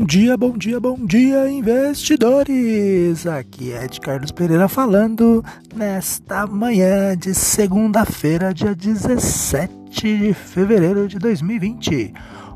Bom 0.00 0.06
dia, 0.06 0.34
bom 0.34 0.56
dia, 0.56 0.80
bom 0.80 0.96
dia, 0.96 1.50
investidores! 1.50 3.26
Aqui 3.26 3.70
é 3.70 3.84
Ed 3.84 4.00
Carlos 4.00 4.32
Pereira 4.32 4.66
falando 4.66 5.44
nesta 5.76 6.46
manhã 6.46 7.14
de 7.14 7.34
segunda-feira, 7.34 8.54
dia 8.54 8.74
17 8.74 9.70
de 9.90 10.32
fevereiro 10.32 11.06
de 11.06 11.18
2020. 11.18 12.14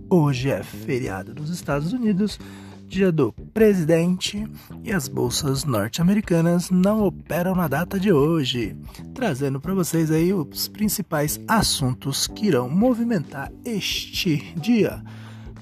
Hoje 0.09 0.50
é 0.50 0.62
feriado 0.62 1.35
nos 1.35 1.50
Estados 1.50 1.93
Unidos, 1.93 2.41
dia 2.89 3.12
do 3.12 3.30
presidente, 3.53 4.49
e 4.82 4.90
as 4.90 5.07
bolsas 5.07 5.64
norte-americanas 5.64 6.71
não 6.71 7.04
operam 7.04 7.54
na 7.54 7.68
data 7.68 8.00
de 8.00 8.11
hoje, 8.11 8.75
trazendo 9.13 9.61
para 9.61 9.75
vocês 9.75 10.11
aí 10.11 10.32
os 10.32 10.67
principais 10.67 11.39
assuntos 11.46 12.26
que 12.26 12.46
irão 12.46 12.71
movimentar 12.71 13.53
este 13.67 14.54
dia 14.57 15.03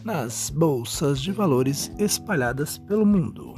nas 0.05 0.51
bolsas 0.51 1.20
de 1.20 1.33
valores 1.33 1.92
espalhadas 1.98 2.79
pelo 2.79 3.06
mundo. 3.06 3.55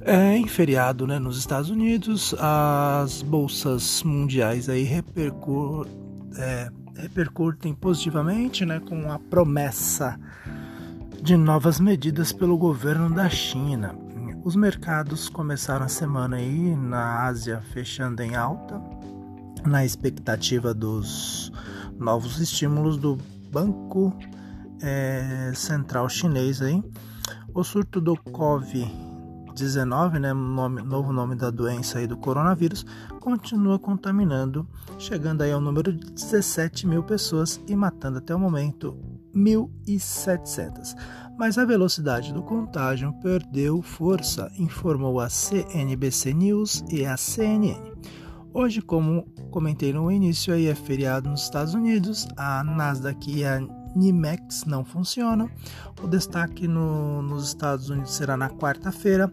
É, 0.00 0.36
em 0.36 0.46
feriado 0.46 1.06
né, 1.06 1.18
nos 1.18 1.36
Estados 1.36 1.68
Unidos, 1.68 2.34
as 2.38 3.22
bolsas 3.22 4.02
mundiais 4.04 4.68
aí 4.68 4.84
repercu 4.84 5.84
é, 6.36 6.70
repercutem 6.96 7.74
positivamente 7.74 8.64
né, 8.64 8.80
com 8.80 9.10
a 9.10 9.18
promessa 9.18 10.18
de 11.22 11.36
novas 11.36 11.80
medidas 11.80 12.32
pelo 12.32 12.56
governo 12.56 13.10
da 13.10 13.28
China. 13.28 13.94
Os 14.44 14.54
mercados 14.54 15.28
começaram 15.28 15.86
a 15.86 15.88
semana 15.88 16.36
aí 16.36 16.76
na 16.76 17.24
Ásia 17.24 17.60
fechando 17.72 18.22
em 18.22 18.36
alta, 18.36 18.80
na 19.64 19.84
expectativa 19.84 20.72
dos 20.72 21.50
novos 21.98 22.38
estímulos 22.38 22.96
do 22.96 23.18
Banco 23.50 24.16
é, 24.80 25.52
Central 25.54 26.08
Chinês 26.08 26.62
aí. 26.62 26.82
O 27.54 27.64
surto 27.64 28.00
do 28.00 28.16
Covid-19, 28.16 30.18
né, 30.18 30.32
nome, 30.32 30.82
novo 30.82 31.12
nome 31.12 31.34
da 31.34 31.50
doença 31.50 31.98
aí 31.98 32.06
do 32.06 32.16
coronavírus, 32.16 32.84
continua 33.20 33.78
contaminando, 33.78 34.68
chegando 34.98 35.42
aí 35.42 35.52
ao 35.52 35.60
número 35.60 35.92
de 35.92 36.12
17 36.12 36.86
mil 36.86 37.02
pessoas 37.02 37.60
e 37.66 37.74
matando 37.74 38.18
até 38.18 38.34
o 38.34 38.38
momento 38.38 38.96
1.700. 39.34 40.94
Mas 41.38 41.58
a 41.58 41.64
velocidade 41.64 42.32
do 42.32 42.42
contágio 42.42 43.12
perdeu 43.22 43.82
força, 43.82 44.50
informou 44.58 45.20
a 45.20 45.28
CNBC 45.28 46.32
News 46.32 46.82
e 46.90 47.04
a 47.04 47.16
CNN. 47.16 47.92
Hoje, 48.54 48.80
como 48.80 49.22
comentei 49.50 49.92
no 49.92 50.10
início, 50.10 50.54
aí 50.54 50.66
é 50.66 50.74
feriado 50.74 51.28
nos 51.28 51.42
Estados 51.42 51.74
Unidos, 51.74 52.26
a 52.38 52.64
Nasdaq 52.64 53.30
e 53.30 53.44
a 53.44 53.60
Nimex 53.96 54.64
não 54.64 54.84
funcionam. 54.84 55.50
O 56.02 56.06
destaque 56.06 56.68
no, 56.68 57.22
nos 57.22 57.48
Estados 57.48 57.88
Unidos 57.88 58.14
será 58.14 58.36
na 58.36 58.50
quarta-feira, 58.50 59.32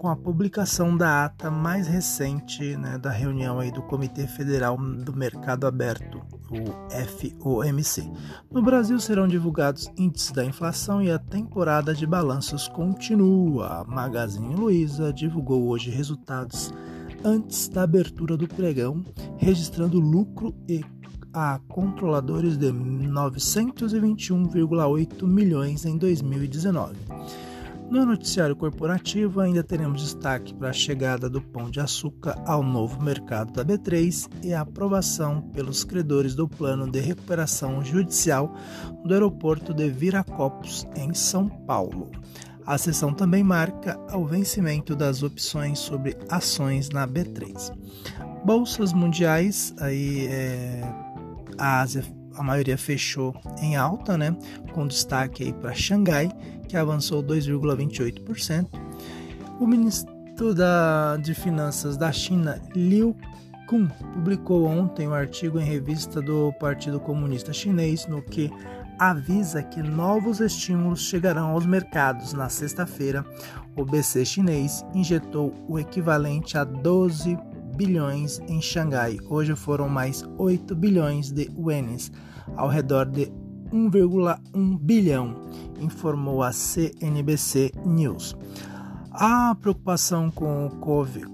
com 0.00 0.08
a 0.08 0.16
publicação 0.16 0.96
da 0.96 1.26
ata 1.26 1.50
mais 1.50 1.86
recente 1.86 2.74
né, 2.74 2.96
da 2.96 3.10
reunião 3.10 3.60
aí 3.60 3.70
do 3.70 3.82
Comitê 3.82 4.26
Federal 4.26 4.74
do 4.78 5.14
Mercado 5.14 5.66
Aberto, 5.66 6.22
o 6.50 7.52
FOMC. 7.60 8.10
No 8.50 8.62
Brasil 8.62 8.98
serão 8.98 9.28
divulgados 9.28 9.90
índices 9.98 10.32
da 10.32 10.42
inflação 10.42 11.02
e 11.02 11.10
a 11.10 11.18
temporada 11.18 11.92
de 11.94 12.06
balanços 12.06 12.66
continua. 12.66 13.80
A 13.80 13.84
Magazine 13.84 14.54
Luiza 14.54 15.12
divulgou 15.12 15.68
hoje 15.68 15.90
resultados 15.90 16.72
antes 17.22 17.68
da 17.68 17.82
abertura 17.82 18.38
do 18.38 18.48
pregão, 18.48 19.04
registrando 19.36 20.00
lucro 20.00 20.54
e 20.66 20.82
a 21.32 21.60
controladores 21.68 22.56
de 22.56 22.72
921,8 22.72 25.26
milhões 25.26 25.84
em 25.84 25.96
2019. 25.96 26.96
No 27.90 28.06
noticiário 28.06 28.54
corporativo, 28.54 29.40
ainda 29.40 29.64
teremos 29.64 30.02
destaque 30.02 30.54
para 30.54 30.70
a 30.70 30.72
chegada 30.72 31.28
do 31.28 31.42
Pão 31.42 31.68
de 31.68 31.80
Açúcar 31.80 32.40
ao 32.46 32.62
novo 32.62 33.02
mercado 33.02 33.52
da 33.52 33.64
B3 33.64 34.28
e 34.44 34.54
a 34.54 34.60
aprovação 34.60 35.42
pelos 35.52 35.82
credores 35.82 36.36
do 36.36 36.46
plano 36.46 36.88
de 36.88 37.00
recuperação 37.00 37.84
judicial 37.84 38.54
do 39.04 39.12
aeroporto 39.12 39.74
de 39.74 39.90
Viracopos, 39.90 40.86
em 40.94 41.12
São 41.12 41.48
Paulo. 41.48 42.08
A 42.64 42.78
sessão 42.78 43.12
também 43.12 43.42
marca 43.42 43.98
o 44.14 44.24
vencimento 44.24 44.94
das 44.94 45.24
opções 45.24 45.80
sobre 45.80 46.16
ações 46.28 46.90
na 46.90 47.08
B3. 47.08 47.72
Bolsas 48.44 48.92
mundiais, 48.92 49.74
aí 49.80 50.28
é, 50.28 50.80
a 51.58 51.80
Ásia, 51.80 52.04
a 52.36 52.42
maioria 52.42 52.78
fechou 52.78 53.34
em 53.60 53.76
alta, 53.76 54.16
né, 54.16 54.36
com 54.72 54.86
destaque 54.86 55.44
aí 55.44 55.52
para 55.52 55.74
Xangai, 55.74 56.30
que 56.68 56.76
avançou 56.76 57.22
2,28%. 57.22 58.66
O 59.58 59.66
ministro 59.66 60.54
da, 60.54 61.16
de 61.18 61.34
Finanças 61.34 61.96
da 61.96 62.10
China, 62.12 62.60
Liu 62.74 63.16
Kun, 63.68 63.88
publicou 64.14 64.64
ontem 64.66 65.06
um 65.06 65.14
artigo 65.14 65.60
em 65.60 65.64
revista 65.64 66.20
do 66.22 66.52
Partido 66.54 66.98
Comunista 66.98 67.52
Chinês 67.52 68.06
no 68.06 68.22
que 68.22 68.50
avisa 69.00 69.62
que 69.62 69.82
novos 69.82 70.40
estímulos 70.40 71.00
chegarão 71.00 71.52
aos 71.52 71.64
mercados. 71.64 72.34
Na 72.34 72.50
sexta-feira, 72.50 73.24
o 73.74 73.82
BC 73.82 74.26
chinês 74.26 74.84
injetou 74.94 75.54
o 75.66 75.78
equivalente 75.78 76.58
a 76.58 76.64
12 76.64 77.38
bilhões 77.80 78.40
em 78.46 78.60
Xangai. 78.60 79.18
Hoje 79.26 79.56
foram 79.56 79.88
mais 79.88 80.22
8 80.36 80.76
bilhões 80.76 81.32
de 81.32 81.50
ienes, 81.58 82.12
ao 82.54 82.68
redor 82.68 83.06
de 83.06 83.32
1,1 83.72 84.78
bilhão, 84.78 85.46
informou 85.80 86.42
a 86.42 86.52
CNBC 86.52 87.72
News. 87.86 88.36
A 89.12 89.56
preocupação 89.58 90.30
com 90.30 90.66
o 90.66 90.70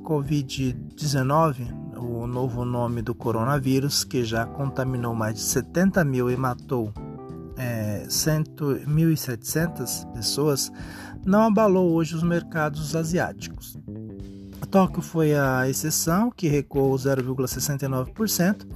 Covid-19, 0.05 1.97
o 1.97 2.29
novo 2.29 2.65
nome 2.65 3.03
do 3.03 3.13
coronavírus, 3.13 4.05
que 4.05 4.25
já 4.25 4.47
contaminou 4.47 5.17
mais 5.17 5.35
de 5.35 5.41
70 5.41 6.05
mil 6.05 6.31
e 6.31 6.37
matou 6.37 6.93
é, 7.57 8.05
1.700 8.07 10.13
pessoas, 10.13 10.71
não 11.25 11.43
abalou 11.43 11.93
hoje 11.93 12.15
os 12.15 12.23
mercados 12.23 12.95
asiáticos. 12.95 13.77
Tóquio 14.65 15.03
foi 15.03 15.35
a 15.35 15.69
exceção, 15.69 16.31
que 16.31 16.49
recuou 16.49 16.95
0,69%, 16.95 18.67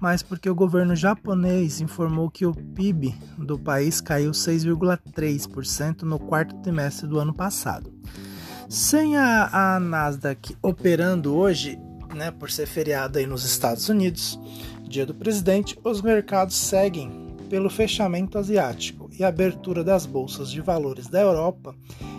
mas 0.00 0.22
porque 0.22 0.50
o 0.50 0.54
governo 0.54 0.96
japonês 0.96 1.80
informou 1.80 2.28
que 2.28 2.44
o 2.44 2.52
PIB 2.52 3.14
do 3.38 3.58
país 3.58 4.00
caiu 4.00 4.32
6,3% 4.32 6.02
no 6.02 6.18
quarto 6.18 6.56
trimestre 6.56 7.06
do 7.06 7.18
ano 7.18 7.32
passado. 7.32 7.92
Sem 8.68 9.16
a, 9.16 9.76
a 9.76 9.78
Nasdaq 9.78 10.56
operando 10.60 11.34
hoje, 11.36 11.78
né, 12.14 12.30
por 12.30 12.50
ser 12.50 12.66
feriado 12.66 13.18
aí 13.18 13.26
nos 13.26 13.44
Estados 13.44 13.88
Unidos, 13.88 14.40
dia 14.88 15.06
do 15.06 15.14
presidente, 15.14 15.78
os 15.84 16.02
mercados 16.02 16.56
seguem 16.56 17.36
pelo 17.48 17.70
fechamento 17.70 18.38
asiático 18.38 19.10
e 19.18 19.22
abertura 19.22 19.84
das 19.84 20.06
bolsas 20.06 20.50
de 20.50 20.60
valores 20.60 21.06
da 21.06 21.20
Europa 21.20 21.76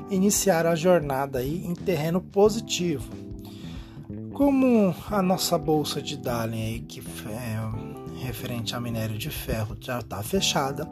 iniciar 0.09 0.65
a 0.65 0.75
jornada 0.75 1.39
aí 1.39 1.65
em 1.65 1.73
terreno 1.73 2.21
positivo. 2.21 3.09
Como 4.33 4.93
a 5.09 5.21
nossa 5.21 5.57
bolsa 5.57 6.01
de 6.01 6.17
Dalian 6.17 6.57
aí, 6.57 6.81
que 6.81 7.01
é 7.29 8.25
referente 8.25 8.75
a 8.75 8.79
minério 8.79 9.17
de 9.17 9.29
ferro 9.29 9.77
já 9.79 9.99
está 9.99 10.23
fechada, 10.23 10.89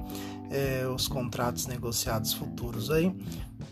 é, 0.52 0.86
os 0.86 1.08
contratos 1.08 1.66
negociados 1.66 2.34
futuros 2.34 2.92
aí 2.92 3.16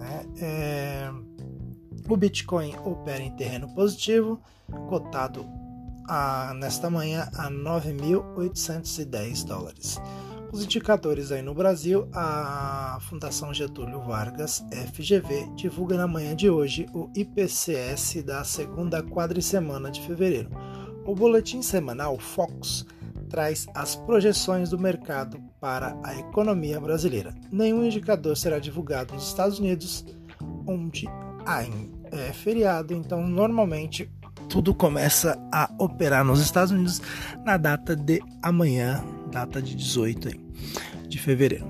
Né? 0.00 0.26
É, 0.40 1.10
o 2.08 2.16
Bitcoin 2.16 2.74
opera 2.84 3.22
em 3.22 3.30
terreno 3.36 3.72
positivo, 3.74 4.40
cotado 4.88 5.46
a, 6.08 6.52
nesta 6.54 6.90
manhã 6.90 7.28
a 7.36 7.50
9.810 7.50 9.44
dólares. 9.44 10.00
Os 10.52 10.64
indicadores 10.64 11.30
aí 11.30 11.42
no 11.42 11.54
Brasil, 11.54 12.08
a 12.12 12.98
Fundação 13.02 13.54
Getúlio 13.54 14.00
Vargas, 14.00 14.64
FGV, 14.92 15.48
divulga 15.54 15.96
na 15.96 16.08
manhã 16.08 16.34
de 16.34 16.50
hoje 16.50 16.86
o 16.92 17.08
IPCS 17.14 18.24
da 18.24 18.42
segunda 18.42 19.00
quadricemana 19.00 19.92
de 19.92 20.00
fevereiro. 20.00 20.50
O 21.04 21.14
boletim 21.14 21.62
semanal 21.62 22.18
Fox 22.18 22.84
traz 23.30 23.66
as 23.74 23.94
projeções 23.94 24.70
do 24.70 24.78
mercado 24.78 25.40
para 25.60 25.96
a 26.02 26.14
economia 26.18 26.80
brasileira. 26.80 27.32
Nenhum 27.50 27.84
indicador 27.84 28.36
será 28.36 28.58
divulgado 28.58 29.14
nos 29.14 29.28
Estados 29.28 29.58
Unidos, 29.58 30.04
onde 30.66 31.06
é 32.12 32.32
feriado, 32.32 32.92
então 32.92 33.26
normalmente 33.26 34.10
tudo 34.48 34.74
começa 34.74 35.38
a 35.52 35.70
operar 35.78 36.24
nos 36.24 36.40
Estados 36.40 36.72
Unidos 36.72 37.00
na 37.44 37.56
data 37.56 37.94
de 37.94 38.20
amanhã, 38.42 39.02
data 39.30 39.62
de 39.62 39.74
18 39.74 40.28
de 41.08 41.18
fevereiro. 41.18 41.66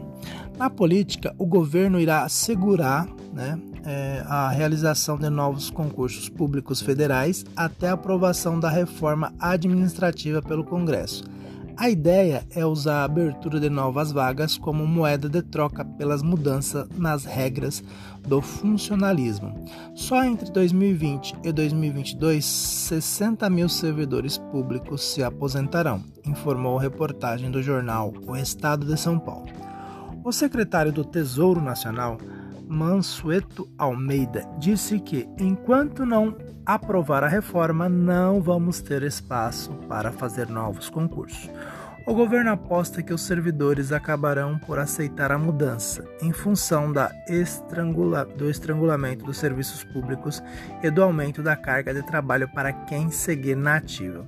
Na 0.57 0.69
política, 0.69 1.35
o 1.39 1.47
governo 1.47 2.01
irá 2.01 2.23
assegurar 2.23 3.07
né, 3.33 3.59
é, 3.85 4.23
a 4.27 4.51
realização 4.51 5.17
de 5.17 5.29
novos 5.31 5.71
concursos 5.71 6.29
públicos 6.29 6.81
federais 6.83 7.45
até 7.57 7.89
a 7.89 7.95
aprovação 7.95 8.59
da 8.59 8.69
reforma 8.69 9.33
administrativa 9.39 10.43
pelo 10.43 10.65
Congresso. 10.65 11.25
A 11.81 11.89
ideia 11.89 12.47
é 12.51 12.63
usar 12.67 13.01
a 13.01 13.05
abertura 13.05 13.59
de 13.59 13.71
novas 13.71 14.13
vagas 14.13 14.59
como 14.59 14.87
moeda 14.87 15.31
de 15.31 15.41
troca 15.41 15.83
pelas 15.83 16.23
mudanças 16.23 16.87
nas 16.91 17.25
regras 17.25 17.83
do 18.21 18.43
funcionalismo. 18.43 19.65
Só 19.95 20.23
entre 20.23 20.51
2020 20.51 21.37
e 21.43 21.51
2022, 21.51 22.45
60 22.45 23.49
mil 23.49 23.67
servidores 23.67 24.37
públicos 24.37 25.03
se 25.03 25.23
aposentarão, 25.23 26.05
informou 26.27 26.79
a 26.79 26.83
reportagem 26.83 27.51
do 27.51 27.63
jornal 27.63 28.13
O 28.27 28.37
Estado 28.37 28.85
de 28.85 29.01
São 29.01 29.19
Paulo. 29.19 29.49
O 30.23 30.31
secretário 30.33 30.93
do 30.93 31.03
Tesouro 31.03 31.63
Nacional, 31.63 32.19
Mansueto 32.69 33.67
Almeida, 33.79 34.47
disse 34.59 35.01
que, 35.01 35.27
enquanto 35.39 36.05
não 36.05 36.37
aprovar 36.75 37.25
a 37.25 37.29
reforma, 37.29 37.89
não 37.89 38.41
vamos 38.41 38.81
ter 38.81 39.03
espaço 39.03 39.73
para 39.89 40.13
fazer 40.13 40.49
novos 40.49 40.89
concursos. 40.89 41.51
O 42.07 42.15
governo 42.15 42.51
aposta 42.51 43.03
que 43.03 43.13
os 43.13 43.23
servidores 43.23 43.93
acabarão 43.93 44.59
por 44.59 44.79
aceitar 44.79 45.31
a 45.31 45.39
mudança, 45.39 46.05
em 46.23 46.33
função 46.33 46.93
estrangula 47.29 48.25
do 48.25 48.49
estrangulamento 48.49 49.25
dos 49.25 49.37
serviços 49.37 49.85
públicos 49.85 50.43
e 50.83 50.91
do 50.91 51.03
aumento 51.03 51.43
da 51.43 51.57
carga 51.57 51.93
de 51.93 52.03
trabalho 52.03 52.49
para 52.49 52.73
quem 52.73 53.11
seguir 53.11 53.57
na 53.57 53.77
ativa. 53.77 54.25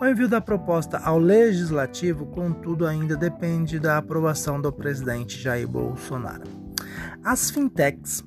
O 0.00 0.06
envio 0.06 0.28
da 0.28 0.40
proposta 0.40 0.98
ao 0.98 1.18
Legislativo, 1.18 2.26
contudo, 2.26 2.86
ainda 2.86 3.16
depende 3.16 3.78
da 3.78 3.98
aprovação 3.98 4.60
do 4.60 4.72
presidente 4.72 5.40
Jair 5.40 5.68
Bolsonaro. 5.68 6.42
As 7.22 7.50
fintechs, 7.50 8.24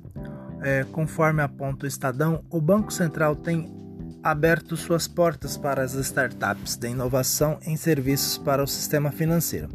é, 0.62 0.84
conforme 0.92 1.42
aponta 1.42 1.84
o 1.84 1.88
Estadão, 1.88 2.44
o 2.50 2.60
Banco 2.60 2.92
Central 2.92 3.36
tem 3.36 3.74
aberto 4.22 4.76
suas 4.76 5.06
portas 5.06 5.56
para 5.56 5.82
as 5.82 5.94
startups 5.94 6.76
de 6.76 6.88
inovação 6.88 7.58
em 7.64 7.76
serviços 7.76 8.38
para 8.38 8.62
o 8.62 8.66
sistema 8.66 9.12
financeiro. 9.12 9.68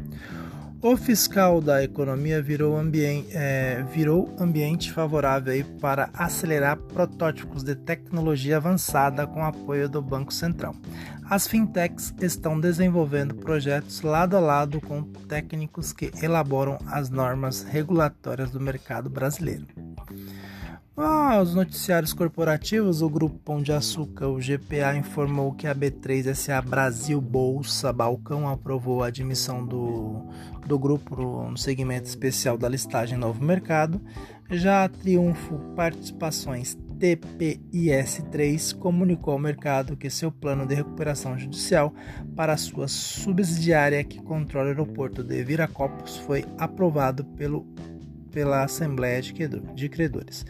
O 0.84 0.96
fiscal 0.96 1.60
da 1.60 1.82
economia 1.84 2.42
virou, 2.42 2.76
ambiente, 2.76 3.28
é, 3.32 3.84
virou 3.92 4.34
ambiente 4.36 4.90
favorável 4.90 5.64
para 5.80 6.10
acelerar 6.12 6.76
protótipos 6.76 7.62
de 7.62 7.76
tecnologia 7.76 8.56
avançada 8.56 9.24
com 9.24 9.44
apoio 9.44 9.88
do 9.88 10.02
Banco 10.02 10.34
Central. 10.34 10.74
As 11.30 11.46
fintechs 11.46 12.12
estão 12.20 12.58
desenvolvendo 12.58 13.32
projetos 13.32 14.02
lado 14.02 14.36
a 14.36 14.40
lado 14.40 14.80
com 14.80 15.04
técnicos 15.04 15.92
que 15.92 16.10
elaboram 16.20 16.76
as 16.88 17.08
normas 17.08 17.62
regulatórias 17.62 18.50
do 18.50 18.58
mercado 18.58 19.08
brasileiro. 19.08 19.68
Aos 20.94 21.54
noticiários 21.54 22.12
corporativos, 22.12 23.00
o 23.00 23.08
Grupo 23.08 23.38
Pão 23.38 23.62
de 23.62 23.72
Açúcar, 23.72 24.28
o 24.28 24.38
GPA, 24.38 24.94
informou 24.94 25.54
que 25.54 25.66
a 25.66 25.74
B3SA 25.74 26.62
Brasil 26.62 27.18
Bolsa 27.18 27.90
Balcão 27.90 28.46
aprovou 28.46 29.02
a 29.02 29.06
admissão 29.06 29.64
do, 29.64 30.26
do 30.66 30.78
grupo 30.78 31.48
no 31.48 31.56
segmento 31.56 32.06
especial 32.06 32.58
da 32.58 32.68
listagem 32.68 33.16
Novo 33.16 33.42
Mercado. 33.42 34.02
Já 34.50 34.84
a 34.84 34.88
Triunfo 34.90 35.58
Participações 35.74 36.76
TPIS3 36.98 38.76
comunicou 38.76 39.32
ao 39.32 39.38
mercado 39.38 39.96
que 39.96 40.10
seu 40.10 40.30
plano 40.30 40.66
de 40.66 40.74
recuperação 40.74 41.38
judicial 41.38 41.94
para 42.36 42.54
sua 42.58 42.86
subsidiária 42.86 44.04
que 44.04 44.20
controla 44.20 44.66
o 44.66 44.68
aeroporto 44.68 45.24
de 45.24 45.42
Viracopos 45.42 46.18
foi 46.18 46.44
aprovado 46.58 47.24
pelo 47.24 47.66
pela 48.32 48.64
Assembleia 48.64 49.20
de 49.20 49.88
Credores. 49.88 50.44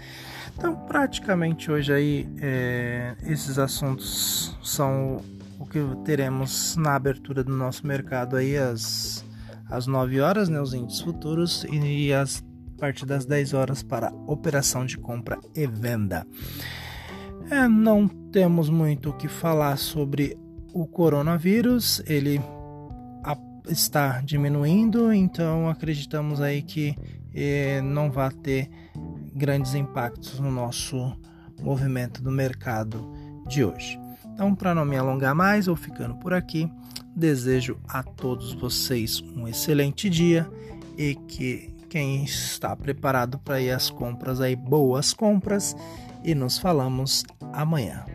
Então, 0.57 0.75
praticamente 0.87 1.71
hoje 1.71 1.93
aí, 1.93 2.29
é, 2.41 3.17
esses 3.25 3.59
assuntos 3.59 4.57
são 4.63 5.21
o 5.59 5.67
que 5.67 5.79
teremos 6.05 6.77
na 6.77 6.95
abertura 6.95 7.43
do 7.43 7.53
nosso 7.53 7.87
mercado 7.87 8.37
aí 8.37 8.57
às, 8.57 9.25
às 9.69 9.87
9 9.87 10.21
horas, 10.21 10.49
né, 10.49 10.61
os 10.61 10.75
índices 10.75 11.01
futuros, 11.01 11.65
e, 11.71 12.13
às, 12.13 12.45
a 12.77 12.81
partir 12.81 13.07
das 13.07 13.25
10 13.25 13.55
horas 13.55 13.83
para 13.83 14.13
operação 14.27 14.85
de 14.85 14.99
compra 14.99 15.39
e 15.55 15.67
venda. 15.67 16.27
É, 17.51 17.69
não 17.69 18.09
temos 18.09 18.69
muito 18.69 19.11
o 19.11 19.13
que 19.13 19.29
falar 19.29 19.77
sobre 19.77 20.37
o 20.73 20.87
coronavírus, 20.87 22.03
ele 22.07 22.41
está 23.69 24.21
diminuindo, 24.21 25.13
então 25.13 25.69
acreditamos 25.69 26.41
aí 26.41 26.63
que 26.63 26.97
eh, 27.35 27.81
não 27.83 28.11
vai 28.11 28.31
ter 28.31 28.71
grandes 29.43 29.75
impactos 29.75 30.39
no 30.39 30.53
nosso 30.53 31.19
movimento 31.61 32.23
do 32.23 32.31
mercado 32.31 33.13
de 33.49 33.65
hoje. 33.65 33.99
Então, 34.33 34.55
para 34.55 34.73
não 34.73 34.85
me 34.85 34.97
alongar 34.97 35.35
mais, 35.35 35.67
vou 35.67 35.75
ficando 35.75 36.15
por 36.15 36.33
aqui. 36.33 36.71
Desejo 37.17 37.77
a 37.89 38.05
todos 38.05 38.53
vocês 38.53 39.21
um 39.37 39.49
excelente 39.49 40.09
dia 40.09 40.49
e 40.97 41.17
que 41.17 41.75
quem 41.91 42.23
está 42.23 42.77
preparado 42.77 43.37
para 43.41 43.61
ir 43.61 43.73
às 43.73 43.91
compras 43.91 44.41
aí, 44.41 44.55
boas 44.55 45.13
compras 45.13 45.75
e 46.23 46.37
nos 46.37 46.57
falamos 46.57 47.25
amanhã. 47.53 48.12